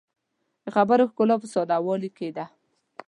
د 0.63 0.65
خبرو 0.75 1.09
ښکلا 1.11 1.35
په 1.41 1.47
ساده 1.53 1.77
والي 1.85 2.09
کې 2.17 2.29
ده 2.37 2.45